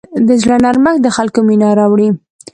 د 0.27 0.29
زړه 0.41 0.55
نرمښت 0.63 1.01
د 1.03 1.07
خلکو 1.17 1.39
مینه 1.47 1.67
راوړي. 1.79 2.09